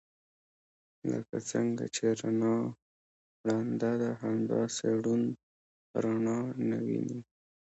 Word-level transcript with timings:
لکه 1.11 1.37
څنګه 1.51 1.83
چې 1.95 2.05
رڼا 2.19 2.57
ړنده 3.47 3.91
ده 4.01 4.11
همداسې 4.23 4.87
ړوند 5.03 5.27
رڼا 6.03 6.35
نه 6.69 6.77
ويني. 6.85 7.19